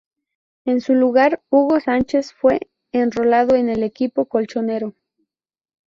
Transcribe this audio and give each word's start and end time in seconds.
En 0.65 0.81
su 0.81 0.95
lugar 0.95 1.43
Hugo 1.51 1.79
Sánchez 1.79 2.33
fue 2.33 2.71
enrolado 2.91 3.55
en 3.55 3.69
el 3.69 3.83
equipo 3.83 4.25
colchonero. 4.25 4.95